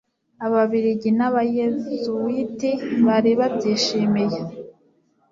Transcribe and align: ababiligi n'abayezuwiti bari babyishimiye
ababiligi 0.45 1.09
n'abayezuwiti 1.17 2.71
bari 3.05 3.31
babyishimiye 3.39 4.39